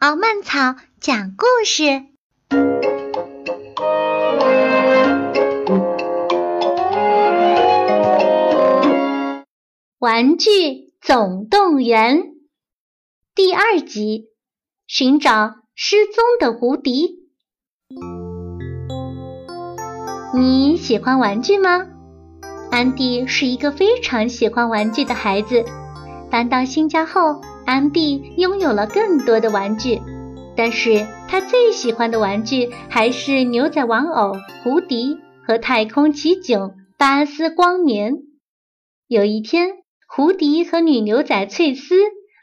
[0.00, 2.04] 敖曼草讲故事：
[9.98, 12.22] 玩具总动员
[13.34, 14.26] 第二集：
[14.86, 17.26] 寻找失踪的胡迪。
[20.32, 21.88] 你喜欢玩具吗？
[22.70, 25.64] 安迪是一个非常喜欢玩具的孩子。
[26.30, 30.00] 搬到新家后，安迪拥有了更多的玩具，
[30.56, 34.32] 但是他最喜欢的玩具还是牛仔玩偶
[34.64, 38.20] 胡迪和太空奇景巴斯光年。
[39.06, 39.72] 有一天，
[40.08, 41.94] 胡迪和女牛仔翠丝、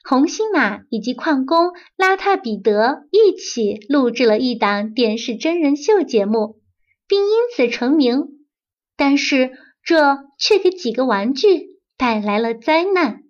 [0.08, 6.58] 红心马以及矿工拉遢彼得一起录制了一档电视真人秀节目，
[7.08, 8.26] 并因此成名。
[8.95, 9.53] 但是
[9.84, 13.23] 这却给几个玩具带来了灾难。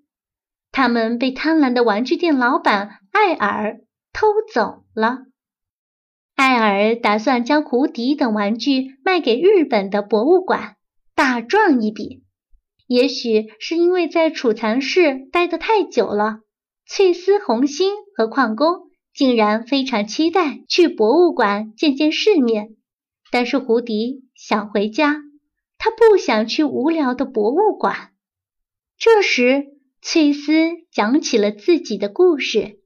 [0.76, 3.80] 他们被贪婪的玩具店老板艾尔
[4.12, 5.20] 偷走了。
[6.36, 10.76] 艾尔打算将胡迪等玩具卖给日本的博物馆，
[11.16, 12.26] 大赚一笔。
[12.88, 16.40] 也许是因为在储藏室待得太久了，
[16.86, 22.76] 翠丝、红心和矿工竟然非常期待去博物馆见见世面。
[23.32, 25.22] 但是胡迪想回家，
[25.78, 28.10] 他不想去无聊的博物馆。
[28.98, 29.74] 这时。
[30.08, 30.52] 翠丝
[30.92, 32.80] 讲起了自己的故事。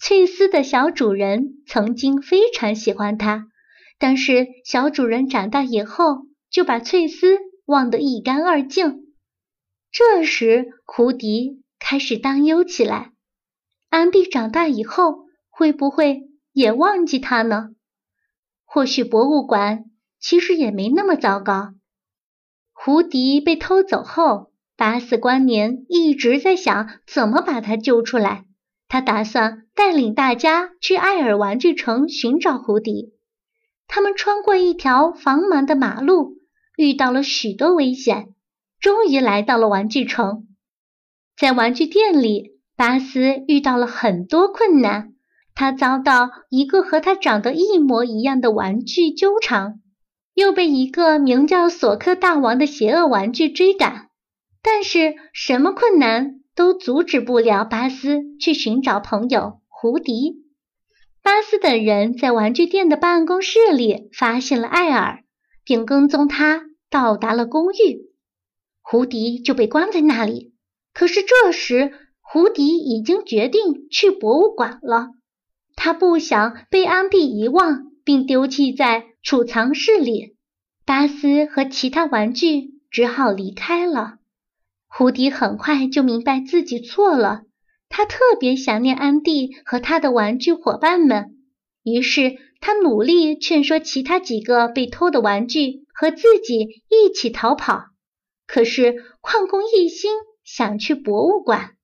[0.00, 3.46] 翠丝的小主人曾经非常喜欢它，
[3.96, 9.06] 但是小主人长大以后就把翠丝忘得一干二净。
[9.92, 13.12] 这时，胡迪开始担忧起来：
[13.88, 16.22] 安迪长大以后会不会
[16.52, 17.68] 也忘记他呢？
[18.64, 19.84] 或许博物馆
[20.18, 21.74] 其实也没那么糟糕。
[22.72, 24.47] 胡迪被偷走后。
[24.78, 28.44] 巴斯光年一直在想怎么把他救出来。
[28.86, 33.12] 他打算带领大家去艾尔玩具城寻找胡迪。
[33.88, 36.36] 他们穿过一条繁忙的马路，
[36.76, 38.28] 遇到了许多危险，
[38.78, 40.46] 终于来到了玩具城。
[41.36, 45.12] 在玩具店里，巴斯遇到了很多困难。
[45.56, 49.80] 他遭到一个和他长得一模一样的玩具纠缠，
[50.34, 54.07] 又被一个名叫索克大王的邪恶玩具追赶。
[54.62, 60.44] 但是什么困难都阻止不了巴斯去寻找朋友胡迪。
[61.22, 65.24] 巴斯等人在玩具店的办公室里发现了艾尔，
[65.64, 68.08] 并跟踪他到达了公寓。
[68.80, 70.54] 胡迪就被关在那里。
[70.94, 75.10] 可是这时，胡迪已经决定去博物馆了。
[75.76, 80.36] 他不想被安迪遗忘并丢弃在储藏室里。
[80.84, 84.17] 巴斯和其他玩具只好离开了。
[84.88, 87.42] 胡迪很快就明白自己错了，
[87.88, 91.36] 他特别想念安迪和他的玩具伙伴们，
[91.84, 97.84] 于是他努力劝说其他几个被偷的玩具和自己一起逃跑。
[98.46, 100.10] 可是矿工一心
[100.42, 101.76] 想去博物馆，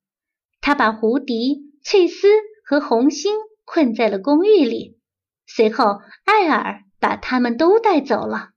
[0.61, 2.27] 他把胡迪、翠丝
[2.65, 4.99] 和红心困在了公寓里，
[5.47, 8.49] 随后艾尔把他们都带走了。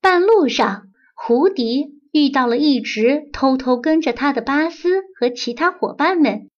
[0.00, 1.95] 半路上，胡迪。
[2.16, 6.48] 遇到了一直偷偷跟着他的巴斯和其他伙伴们，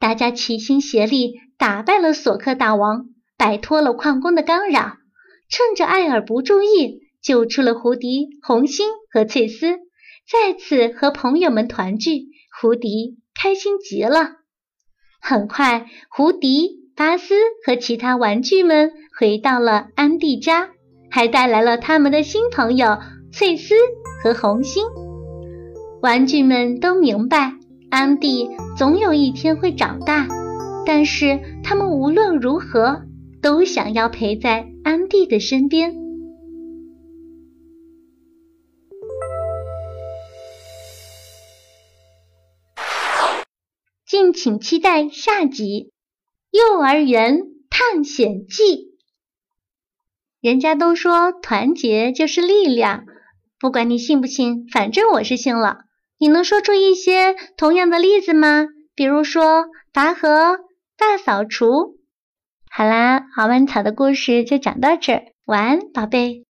[0.00, 3.04] 大家齐心协力打败了索克大王，
[3.36, 4.96] 摆脱了矿工的干扰，
[5.48, 9.78] 趁着艾尔不注意，救出了胡迪、红心和翠丝，
[10.28, 12.24] 再次和朋友们团聚。
[12.60, 14.32] 胡迪开心极了。
[15.20, 20.70] 很快，胡迪、巴斯和其他玩具们回到了安迪家，
[21.08, 22.98] 还带来了他们的新朋友
[23.32, 23.76] 翠丝。
[24.22, 24.84] 和红心，
[26.02, 27.54] 玩具们都明白，
[27.90, 30.26] 安迪总有一天会长大，
[30.84, 33.02] 但是他们无论如何
[33.40, 35.94] 都想要陪在安迪的身边。
[44.06, 45.92] 敬请期待下集
[46.58, 48.62] 《幼儿园探险记》。
[50.40, 53.04] 人家都说团结就是力量。
[53.60, 55.78] 不管你信不信，反正我是信了。
[56.18, 58.66] 你能说出一些同样的例子吗？
[58.94, 60.58] 比如说拔河、
[60.96, 61.96] 大扫除。
[62.70, 66.47] 好啦，好玩草的故事就讲到这儿，晚安，宝贝。